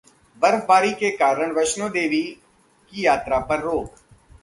[0.41, 2.21] बर्फबारी के कारण वैष्णो देवी
[2.93, 3.95] की यात्रा पर रोक